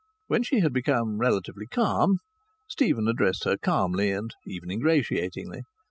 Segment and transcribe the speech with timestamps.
[0.25, 2.17] When she had become relatively calm
[2.67, 5.61] Stephen addressed her calmly, and even ingratiatingly.